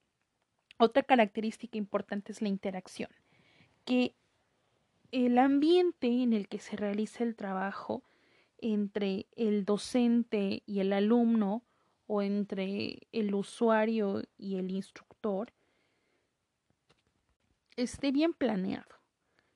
Otra 0.78 1.02
característica 1.02 1.76
importante 1.76 2.30
es 2.30 2.40
la 2.40 2.48
interacción, 2.48 3.10
que 3.88 4.14
el 5.12 5.38
ambiente 5.38 6.08
en 6.08 6.34
el 6.34 6.46
que 6.46 6.58
se 6.58 6.76
realiza 6.76 7.24
el 7.24 7.34
trabajo 7.34 8.02
entre 8.58 9.26
el 9.34 9.64
docente 9.64 10.62
y 10.66 10.80
el 10.80 10.92
alumno 10.92 11.64
o 12.06 12.20
entre 12.20 13.08
el 13.12 13.34
usuario 13.34 14.24
y 14.36 14.56
el 14.56 14.72
instructor 14.72 15.54
esté 17.76 18.12
bien 18.12 18.34
planeado. 18.34 19.00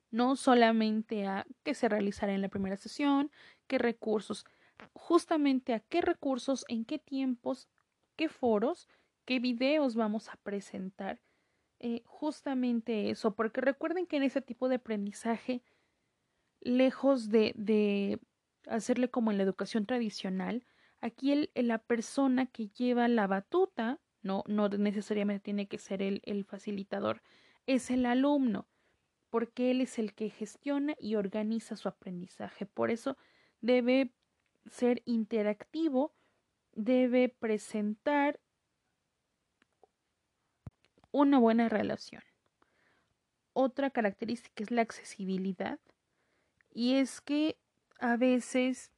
No 0.09 0.35
solamente 0.35 1.27
a 1.27 1.45
qué 1.61 1.75
se 1.75 1.87
realizará 1.87 2.33
en 2.33 2.41
la 2.41 2.49
primera 2.49 2.77
sesión, 2.77 3.29
qué 3.67 3.77
recursos, 3.77 4.47
justamente 4.93 5.75
a 5.75 5.79
qué 5.79 6.01
recursos, 6.01 6.65
en 6.69 6.85
qué 6.85 6.97
tiempos, 6.97 7.67
qué 8.15 8.29
foros, 8.29 8.89
qué 9.25 9.37
videos 9.37 9.93
vamos 9.93 10.29
a 10.29 10.37
presentar. 10.37 11.21
Eh, 11.85 12.01
justamente 12.05 13.09
eso, 13.09 13.35
porque 13.35 13.59
recuerden 13.59 14.07
que 14.07 14.15
en 14.15 14.23
ese 14.23 14.41
tipo 14.41 14.69
de 14.69 14.75
aprendizaje, 14.75 15.61
lejos 16.61 17.27
de, 17.27 17.51
de 17.57 18.21
hacerle 18.69 19.09
como 19.09 19.31
en 19.31 19.37
la 19.37 19.43
educación 19.43 19.85
tradicional, 19.85 20.65
aquí 21.01 21.49
la 21.55 21.79
persona 21.79 22.45
que 22.45 22.69
lleva 22.69 23.09
la 23.09 23.27
batuta, 23.27 23.99
no, 24.21 24.45
no 24.47 24.69
necesariamente 24.69 25.43
tiene 25.43 25.67
que 25.67 25.77
ser 25.77 26.01
el, 26.01 26.21
el 26.23 26.45
facilitador, 26.45 27.21
es 27.67 27.91
el 27.91 28.05
alumno, 28.05 28.69
porque 29.29 29.69
él 29.69 29.81
es 29.81 29.99
el 29.99 30.13
que 30.13 30.29
gestiona 30.29 30.95
y 30.97 31.15
organiza 31.15 31.75
su 31.75 31.89
aprendizaje. 31.89 32.65
Por 32.65 32.91
eso 32.91 33.17
debe 33.59 34.13
ser 34.67 35.01
interactivo, 35.03 36.15
debe 36.71 37.27
presentar 37.27 38.39
una 41.13 41.39
buena 41.39 41.69
relación. 41.69 42.23
Otra 43.53 43.91
característica 43.91 44.63
es 44.63 44.71
la 44.71 44.81
accesibilidad 44.81 45.79
y 46.73 46.95
es 46.95 47.21
que 47.21 47.55
a 47.99 48.17
veces 48.17 48.91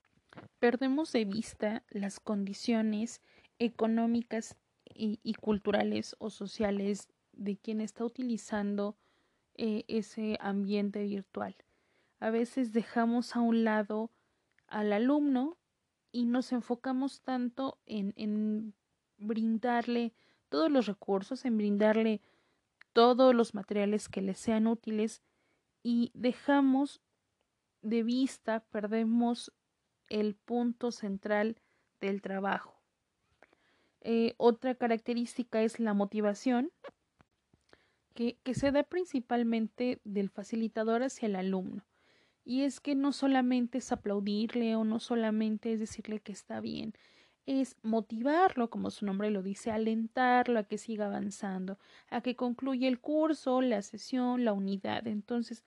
perdemos 0.60 1.12
de 1.12 1.26
vista 1.26 1.84
las 1.90 2.20
condiciones 2.20 3.22
económicas 3.60 4.58
y, 4.94 5.34
culturales 5.34 6.16
o 6.20 6.30
sociales 6.30 7.10
de 7.34 7.58
quien 7.58 7.82
está 7.82 8.06
utilizando 8.06 8.96
eh, 9.56 9.84
ese 9.90 10.38
ambiente 10.40 11.04
virtual. 11.04 11.56
A 12.20 12.30
veces 12.30 12.72
dejamos 12.72 13.36
a 13.36 13.42
un 13.42 13.66
lado 13.66 14.10
al 14.68 14.94
alumno 14.94 15.58
y 16.14 16.26
nos 16.26 16.54
enfocamos 16.54 17.22
tanto 17.22 17.78
en, 17.86 18.14
en 18.16 18.74
brindarle 19.18 20.14
todos 20.56 20.72
los 20.72 20.86
recursos, 20.86 21.44
en 21.44 21.58
brindarle 21.58 22.22
todos 22.94 23.36
los 23.36 23.54
materiales 23.54 24.08
que 24.08 24.22
le 24.22 24.36
sean 24.36 24.68
útiles 24.68 25.22
y 25.84 26.12
dejamos 26.14 27.02
de 27.82 28.04
vista, 28.04 28.62
perdemos 28.72 29.52
el 30.08 30.36
punto 30.36 30.92
central 30.92 31.58
del 32.00 32.22
trabajo. 32.22 32.74
Eh, 34.00 34.34
otra 34.38 34.76
característica 34.76 35.62
es 35.62 35.78
la 35.82 35.94
motivación, 35.94 36.72
que, 38.14 38.38
que 38.44 38.54
se 38.54 38.72
da 38.72 38.84
principalmente 38.84 40.00
del 40.06 40.30
facilitador 40.30 41.04
hacia 41.04 41.26
el 41.26 41.36
alumno. 41.36 41.86
Y 42.46 42.62
es 42.62 42.80
que 42.80 42.96
no 42.96 43.12
solamente 43.12 43.80
es 43.80 43.92
aplaudirle 43.92 44.78
o 44.78 44.86
no 44.86 45.02
solamente 45.02 45.74
es 45.74 45.82
decirle 45.82 46.22
que 46.22 46.32
está 46.32 46.62
bien, 46.62 46.94
es 47.46 47.78
motivarlo, 47.84 48.70
como 48.70 48.90
su 48.90 49.06
nombre 49.06 49.30
lo 49.30 49.44
dice, 49.44 49.72
alentarlo 49.72 50.60
a 50.60 50.64
que 50.64 50.78
siga 50.78 51.06
avanzando, 51.06 51.78
a 52.10 52.22
que 52.22 52.36
concluya 52.36 52.88
el 52.88 53.00
curso, 53.00 53.62
la 53.62 53.82
sesión, 53.82 54.46
la 54.46 54.54
unidad. 54.54 55.08
Entonces, 55.08 55.64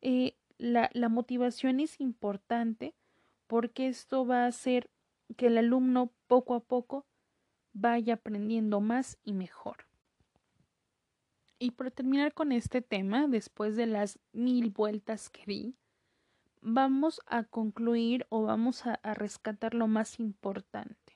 eh, 0.00 0.36
la, 0.58 0.90
la 0.92 1.08
motivación 1.08 1.80
es 1.80 2.00
importante 2.00 2.94
porque 3.46 3.88
esto 3.88 4.26
va 4.26 4.44
a 4.44 4.48
hacer 4.48 4.90
que 5.36 5.46
el 5.46 5.58
alumno 5.58 6.12
poco 6.26 6.54
a 6.54 6.60
poco 6.60 7.06
vaya 7.72 8.14
aprendiendo 8.14 8.80
más 8.80 9.18
y 9.24 9.32
mejor. 9.32 9.86
Y 11.58 11.72
para 11.72 11.90
terminar 11.90 12.32
con 12.32 12.52
este 12.52 12.80
tema, 12.80 13.28
después 13.28 13.76
de 13.76 13.86
las 13.86 14.18
mil 14.32 14.70
vueltas 14.70 15.28
que 15.28 15.44
di, 15.46 15.74
vamos 16.62 17.20
a 17.26 17.44
concluir 17.44 18.26
o 18.30 18.42
vamos 18.42 18.86
a, 18.86 18.94
a, 18.94 19.14
rescatar 19.14 19.74
lo 19.74 19.86
más 19.86 20.20
importante. 20.20 21.09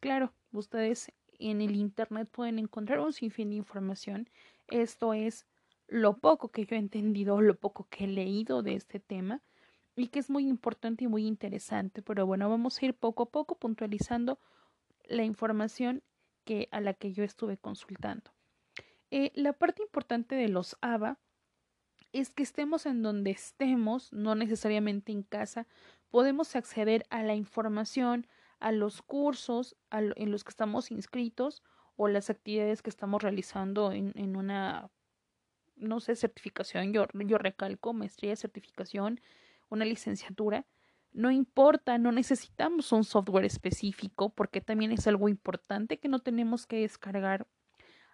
Claro, 0.00 0.32
ustedes 0.52 1.12
en 1.38 1.60
el 1.60 1.74
Internet 1.76 2.28
pueden 2.30 2.58
encontrar 2.58 3.00
un 3.00 3.12
sinfín 3.12 3.50
de 3.50 3.56
información. 3.56 4.28
Esto 4.68 5.14
es 5.14 5.46
lo 5.88 6.18
poco 6.18 6.50
que 6.50 6.64
yo 6.64 6.76
he 6.76 6.78
entendido, 6.78 7.40
lo 7.40 7.54
poco 7.56 7.86
que 7.88 8.04
he 8.04 8.08
leído 8.08 8.62
de 8.62 8.74
este 8.74 9.00
tema 9.00 9.42
y 9.94 10.08
que 10.08 10.18
es 10.18 10.30
muy 10.30 10.46
importante 10.46 11.04
y 11.04 11.08
muy 11.08 11.26
interesante. 11.26 12.02
Pero 12.02 12.26
bueno, 12.26 12.48
vamos 12.48 12.80
a 12.80 12.86
ir 12.86 12.94
poco 12.94 13.24
a 13.24 13.30
poco 13.30 13.56
puntualizando 13.56 14.38
la 15.04 15.24
información 15.24 16.02
que, 16.44 16.68
a 16.70 16.80
la 16.80 16.94
que 16.94 17.12
yo 17.12 17.24
estuve 17.24 17.56
consultando. 17.56 18.32
Eh, 19.10 19.32
la 19.34 19.52
parte 19.52 19.82
importante 19.82 20.34
de 20.34 20.48
los 20.48 20.76
ABA 20.80 21.18
es 22.12 22.30
que 22.30 22.42
estemos 22.42 22.86
en 22.86 23.02
donde 23.02 23.30
estemos, 23.30 24.12
no 24.12 24.34
necesariamente 24.34 25.12
en 25.12 25.22
casa, 25.22 25.66
podemos 26.10 26.56
acceder 26.56 27.06
a 27.10 27.22
la 27.22 27.34
información, 27.34 28.26
a 28.60 28.72
los 28.72 29.02
cursos 29.02 29.76
en 29.90 30.30
los 30.30 30.44
que 30.44 30.50
estamos 30.50 30.90
inscritos 30.90 31.62
o 31.96 32.08
las 32.08 32.30
actividades 32.30 32.82
que 32.82 32.90
estamos 32.90 33.22
realizando 33.22 33.92
en, 33.92 34.36
una, 34.36 34.90
no 35.76 36.00
sé, 36.00 36.14
certificación, 36.14 36.92
yo, 36.92 37.06
yo 37.14 37.38
recalco, 37.38 37.92
maestría, 37.92 38.36
certificación, 38.36 39.20
una 39.68 39.84
licenciatura, 39.84 40.66
no 41.12 41.30
importa, 41.30 41.96
no 41.96 42.12
necesitamos 42.12 42.92
un 42.92 43.02
software 43.02 43.46
específico 43.46 44.28
porque 44.28 44.60
también 44.60 44.92
es 44.92 45.06
algo 45.06 45.30
importante 45.30 45.98
que 45.98 46.08
no 46.08 46.18
tenemos 46.18 46.66
que 46.66 46.80
descargar 46.80 47.46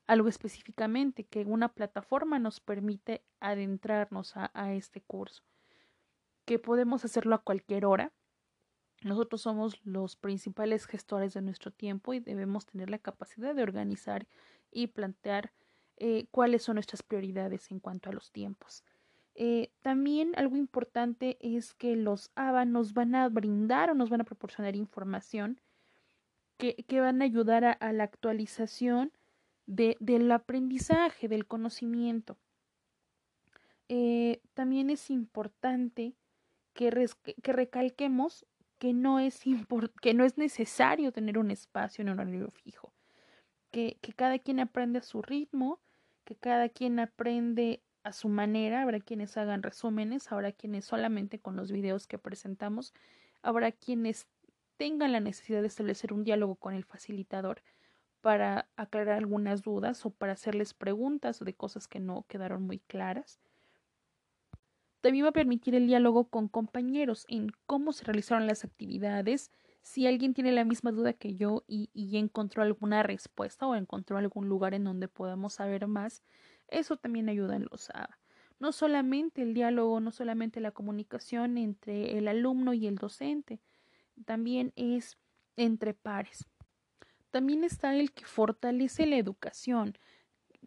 algo 0.07 0.29
específicamente, 0.29 1.25
que 1.25 1.41
una 1.41 1.69
plataforma 1.69 2.39
nos 2.39 2.61
permite 2.61 3.25
adentrarnos 3.41 4.35
a 4.37 4.73
este 4.73 5.01
curso, 5.01 5.43
que 6.45 6.61
podemos 6.61 7.05
hacerlo 7.05 7.35
a 7.35 7.43
cualquier 7.43 7.87
hora. 7.87 8.13
Nosotros 9.05 9.43
somos 9.43 9.81
los 9.85 10.17
principales 10.17 10.87
gestores 10.87 11.35
de 11.35 11.43
nuestro 11.43 11.71
tiempo 11.71 12.15
y 12.15 12.21
debemos 12.21 12.67
tener 12.67 12.91
la 12.91 12.99
capacidad 12.99 13.55
de 13.55 13.63
organizar 13.63 14.27
y 14.71 14.89
plantear 14.89 15.53
eh, 15.97 16.27
cuáles 16.31 16.63
son 16.63 16.77
nuestras 16.77 17.03
prioridades 17.03 17.71
en 17.71 17.81
cuanto 17.81 18.11
a 18.11 18.13
los 18.13 18.31
tiempos. 18.31 18.85
Eh, 19.35 19.71
también 19.81 20.33
algo 20.37 20.57
importante 20.57 21.39
es 21.41 21.75
que 21.75 21.97
los 21.97 22.31
ABA 22.35 22.65
nos 22.65 22.93
van 22.93 23.15
a 23.15 23.29
brindar 23.29 23.91
o 23.91 23.95
nos 23.95 24.11
van 24.11 24.21
a 24.21 24.25
proporcionar 24.25 24.77
información 24.77 25.61
que, 26.59 26.77
que 26.87 27.01
van 27.01 27.23
a 27.23 27.25
ayudar 27.25 27.65
a, 27.65 27.93
la 27.93 28.05
actualización 28.05 29.13
de, 29.67 29.97
del 30.01 30.31
aprendizaje, 30.31 31.29
del 31.29 31.47
conocimiento. 31.47 32.37
Eh, 33.89 34.41
también 34.55 34.91
es 34.91 35.11
importante 35.11 36.15
que, 36.75 37.09
que 37.43 37.53
recalquemos 37.53 38.47
que 38.83 38.93
no, 38.93 39.21
es 39.21 39.45
que 40.01 40.13
no 40.13 40.25
es 40.25 40.39
necesario 40.39 41.13
tener 41.13 41.39
un 41.39 41.53
espacio 41.53 42.03
en 42.03 42.09
un 42.09 42.19
horario 42.19 42.51
fijo, 42.51 42.93
que, 43.71 43.97
que 44.01 44.13
cada 44.13 44.41
quien 44.41 44.59
aprende 44.59 44.99
a 44.99 45.03
su 45.03 45.23
ritmo, 45.23 45.79
que 46.25 46.35
cada 46.35 46.69
quien 46.69 46.99
aprende 46.99 47.81
a 48.03 48.13
su 48.13 48.29
manera, 48.29 48.83
habrá 48.83 48.99
quienes 48.99 49.37
hagan 49.37 49.63
resúmenes, 49.63 50.33
habrá 50.33 50.51
quienes 50.51 50.85
solamente 50.85 51.39
con 51.39 51.55
los 51.55 51.71
videos 51.71 52.09
que 52.09 52.19
presentamos, 52.19 52.93
habrá 53.41 53.71
quienes 53.71 54.27
tengan 54.79 55.13
la 55.13 55.21
necesidad 55.21 55.61
de 55.61 55.69
establecer 55.69 56.13
un 56.13 56.25
diálogo 56.25 56.57
con 56.57 56.75
el 56.75 56.83
facilitador 56.83 57.63
para 58.21 58.69
aclarar 58.75 59.17
algunas 59.17 59.63
dudas 59.63 60.05
o 60.07 60.11
para 60.11 60.33
hacerles 60.33 60.75
preguntas 60.75 61.39
de 61.39 61.55
cosas 61.55 61.87
que 61.87 62.01
no 62.01 62.25
quedaron 62.27 62.65
muy 62.65 62.81
claras. 62.81 63.39
También 65.03 65.25
va 65.25 65.31
a 65.31 65.33
permitir 65.33 65.75
el 65.75 65.89
diálogo 65.89 66.29
con 66.29 66.49
compañeros 66.49 67.27
en 67.29 67.51
cómo 67.67 67.93
se 67.93 68.05
realizaron 68.05 68.47
las 68.47 68.65
actividades, 68.65 69.51
si 69.83 70.07
alguien 70.07 70.33
tiene 70.33 70.53
la 70.53 70.65
misma 70.65 70.93
duda 70.93 71.13
que 71.13 71.35
yo 71.35 71.65
y, 71.67 71.91
encontró 72.17 72.63
alguna 72.63 73.03
respuesta 73.03 73.67
o 73.67 73.75
encontró 73.75 74.17
algún 74.17 74.49
lugar 74.49 74.75
en 74.75 74.85
donde 74.85 75.09
podamos 75.09 75.55
saber 75.55 75.89
más, 75.89 76.23
eso 76.69 76.97
también 76.97 77.29
ayuda 77.29 77.57
en 77.57 77.67
los 77.69 77.91
A. 77.91 78.17
No 78.61 78.71
solamente 78.71 79.43
el 79.43 79.55
diálogo, 79.55 79.99
no 79.99 80.13
solamente 80.13 80.61
la 80.61 80.71
comunicación 80.71 81.59
entre 81.59 82.17
el 82.17 82.29
alumno 82.29 82.73
y 82.73 82.87
el 82.87 82.95
docente, 82.95 83.61
también 84.25 84.73
es 84.77 85.19
entre 85.57 85.95
pares. 85.95 86.47
También 87.33 87.65
está 87.65 87.93
el 87.97 88.13
que 88.13 88.25
fortalece 88.25 89.05
la 89.07 89.17
educación, 89.17 89.99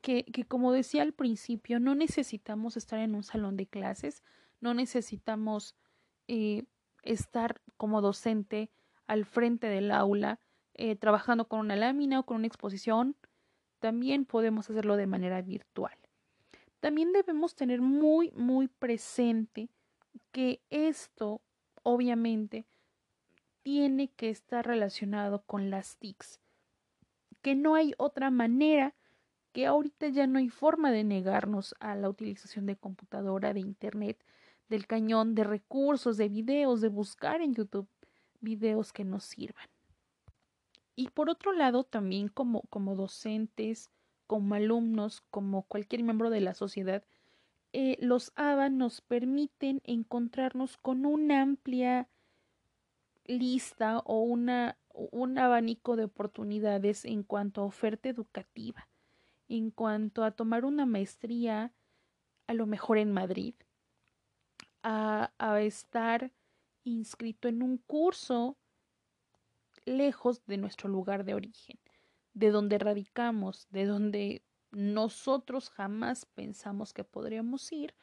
que, 0.06 0.46
como 0.48 0.72
decía 0.72 1.02
al 1.02 1.14
principio, 1.14 1.80
no 1.80 1.96
necesitamos 1.96 2.78
estar 2.78 3.00
en 3.00 3.16
un 3.16 3.24
salón 3.24 3.58
de 3.58 3.66
clases, 3.66 4.22
no 4.62 4.76
necesitamos 4.76 5.76
eh, 6.28 6.66
estar 7.02 7.60
como 7.76 8.02
docente 8.02 8.70
al 9.08 9.26
frente 9.26 9.66
del 9.66 9.90
aula, 9.90 10.40
eh, 10.76 10.96
trabajando 10.96 11.48
con 11.48 11.60
una 11.60 11.76
lámina 11.76 12.20
o 12.20 12.26
con 12.26 12.38
una 12.38 12.46
exposición, 12.46 13.16
también 13.80 14.26
podemos 14.26 14.70
hacerlo 14.70 14.96
de 14.96 15.08
manera 15.08 15.42
virtual. 15.42 15.98
También 16.80 17.12
debemos 17.12 17.56
tener 17.56 17.82
muy, 17.82 18.32
muy 18.36 18.68
presente 18.68 19.70
que 20.32 20.62
esto, 20.70 21.42
obviamente, 21.82 22.68
tiene 23.64 24.10
que 24.10 24.30
estar 24.30 24.68
relacionado 24.68 25.42
con 25.48 25.72
las 25.72 25.98
TICs, 25.98 26.40
que 27.42 27.56
no 27.56 27.74
hay 27.74 27.96
otra 27.98 28.30
manera, 28.30 28.94
que 29.56 29.68
ahorita 29.68 30.10
ya 30.10 30.28
no 30.28 30.38
hay 30.38 30.50
forma 30.50 30.92
de 30.92 31.06
negarnos 31.06 31.76
a 31.80 31.96
la 31.96 32.10
utilización 32.10 32.66
de 32.66 32.76
computadora, 32.76 33.54
de 33.54 33.62
Internet, 33.62 34.22
del 34.68 34.86
cañón, 34.86 35.34
de 35.34 35.46
recursos, 35.46 36.18
de 36.18 36.28
videos, 36.28 36.82
de 36.82 36.90
buscar 36.90 37.40
en 37.40 37.54
YouTube 37.54 37.88
videos 38.42 38.92
que 38.92 39.06
nos 39.06 39.24
sirvan. 39.24 39.70
Y 40.98 41.08
por 41.08 41.30
otro 41.30 41.54
lado, 41.54 41.86
también 41.86 42.28
como, 42.28 42.64
como 42.64 42.98
docentes, 42.98 43.90
como 44.28 44.56
alumnos, 44.56 45.24
como 45.32 45.64
cualquier 45.64 46.04
miembro 46.04 46.30
de 46.30 46.42
la 46.42 46.54
sociedad, 46.54 47.06
eh, 47.72 47.96
los 48.02 48.34
ABA 48.36 48.68
nos 48.68 49.00
permiten 49.00 49.82
encontrarnos 49.86 50.76
con 50.76 51.06
una 51.06 51.42
amplia 51.42 52.10
lista 53.24 54.00
o 54.00 54.20
una, 54.20 54.78
un 54.90 55.40
abanico 55.40 55.96
de 55.96 56.04
oportunidades 56.04 57.06
en 57.06 57.24
cuanto 57.24 57.62
a 57.62 57.66
oferta 57.66 58.10
educativa, 58.10 58.90
en 59.48 59.72
cuanto 59.72 60.24
a 60.24 60.32
tomar 60.32 60.66
una 60.66 60.86
maestría, 60.86 61.74
a 62.48 62.54
lo 62.54 62.66
mejor 62.66 62.98
en 62.98 63.12
Madrid, 63.12 63.56
a, 64.84 65.32
estar 65.62 66.32
inscrito 66.84 67.48
en 67.48 67.64
un 67.64 67.78
curso 67.78 68.58
lejos 69.86 70.46
de 70.46 70.58
nuestro 70.58 70.90
lugar 70.90 71.26
de 71.26 71.34
origen, 71.34 71.80
de 72.34 72.52
donde 72.52 72.78
radicamos, 72.78 73.68
de 73.72 73.86
donde 73.86 74.44
nosotros 74.72 75.70
jamás 75.70 76.26
pensamos 76.26 76.94
que 76.94 77.04
podríamos 77.04 77.72
ir, 77.72 77.96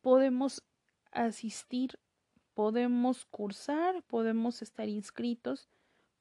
podemos 0.00 0.62
asistir, 1.10 1.98
podemos 2.54 3.24
cursar, 3.24 4.02
podemos 4.04 4.62
estar 4.62 4.88
inscritos 4.88 5.68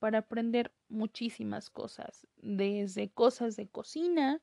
para 0.01 0.17
aprender 0.17 0.73
muchísimas 0.89 1.69
cosas, 1.69 2.25
desde 2.37 3.11
cosas 3.11 3.55
de 3.55 3.67
cocina 3.67 4.41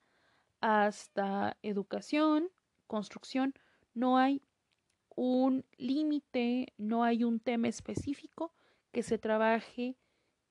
hasta 0.61 1.57
educación, 1.63 2.49
construcción. 2.87 3.55
No 3.93 4.19
hay 4.19 4.41
un 5.17 5.65
límite, 5.77 6.73
no 6.77 7.03
hay 7.03 7.25
un 7.25 7.41
tema 7.41 7.67
específico 7.67 8.55
que 8.93 9.03
se 9.03 9.19
trabaje 9.19 9.97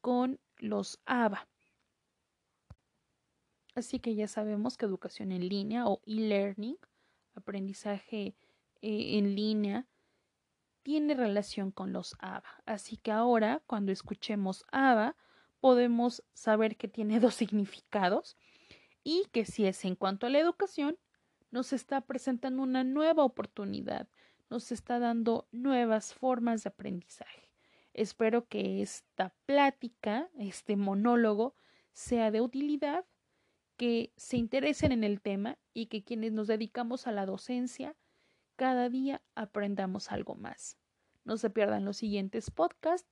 con 0.02 0.41
los 0.58 1.00
ABA. 1.06 1.48
Así 3.76 4.00
que 4.00 4.13
ya 4.13 4.28
sabemos 4.28 4.76
que 4.76 4.86
educación 4.86 5.32
en 5.32 5.48
línea 5.48 5.88
o 5.88 6.02
e-learning, 6.06 6.78
aprendizaje 7.34 8.36
eh, 8.82 9.17
en 9.17 9.36
línea, 9.36 9.88
tiene 10.88 11.15
relación 11.15 11.71
con 11.71 11.91
los 11.91 12.15
ABA. 12.19 12.63
Así 12.65 12.95
que 12.95 13.12
ahora, 13.12 13.62
cuando 13.67 13.91
escuchemos 13.91 14.63
ABA, 14.71 15.17
podemos 15.60 16.23
saber 16.32 16.78
que 16.78 16.88
tiene 16.88 17.19
dos 17.19 17.36
significados 17.36 18.38
y 19.04 19.26
que 19.34 19.43
si 19.43 19.65
es 19.65 19.84
en 19.84 19.97
cuanto 19.97 20.26
a 20.26 20.30
la 20.30 20.39
educación, 20.39 20.97
nos 21.52 21.73
está 21.73 22.00
presentando 22.00 22.63
una 22.63 22.86
nueva 22.86 23.26
oportunidad, 23.26 24.08
nos 24.50 24.71
está 24.71 24.97
dando 24.97 25.50
nuevas 25.52 26.13
formas 26.13 26.63
de 26.63 26.69
aprendizaje. 26.69 27.50
Espero 27.93 28.47
que 28.47 28.82
esta 28.82 29.36
plática, 29.45 30.30
este 30.39 30.78
monólogo, 30.78 31.54
sea 31.91 32.32
de 32.32 32.39
utilidad, 32.39 33.04
que 33.76 34.13
se 34.15 34.38
interesen 34.38 34.93
en 34.93 35.04
el 35.04 35.19
tema 35.19 35.58
y 35.73 35.88
que 35.88 36.06
quienes 36.06 36.32
nos 36.32 36.47
dedicamos 36.47 37.08
a 37.08 37.12
la 37.12 37.26
docencia 37.26 37.97
cada 38.58 38.89
día 38.89 39.22
aprendamos 39.36 40.12
algo 40.12 40.36
más. 40.36 40.78
No 41.24 41.38
se 41.38 41.50
pierdan 41.50 41.86
los 41.86 41.98
siguientes 41.98 42.52
podcasts. 42.52 43.08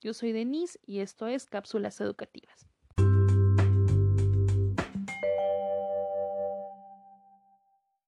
Yo 0.00 0.12
soy 0.12 0.32
Denise 0.32 0.78
y 0.84 0.98
esto 0.98 1.28
es 1.28 1.46
Cápsulas 1.46 2.00
Educativas. 2.00 2.68